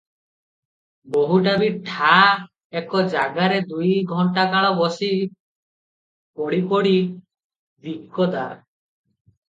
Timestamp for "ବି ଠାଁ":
1.63-2.23